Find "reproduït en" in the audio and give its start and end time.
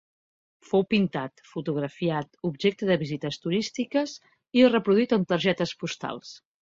4.73-5.29